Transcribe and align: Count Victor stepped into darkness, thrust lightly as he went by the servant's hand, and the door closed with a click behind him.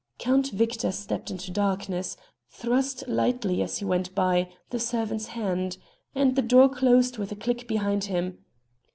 Count 0.17 0.49
Victor 0.49 0.91
stepped 0.91 1.29
into 1.29 1.51
darkness, 1.51 2.17
thrust 2.49 3.07
lightly 3.07 3.61
as 3.61 3.77
he 3.77 3.85
went 3.85 4.15
by 4.15 4.49
the 4.71 4.79
servant's 4.79 5.27
hand, 5.27 5.77
and 6.15 6.35
the 6.35 6.41
door 6.41 6.67
closed 6.69 7.19
with 7.19 7.31
a 7.31 7.35
click 7.35 7.67
behind 7.67 8.05
him. 8.05 8.39